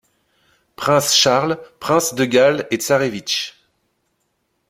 [0.77, 3.53] Prince Charles, Prince de Galles et Tzarewitch.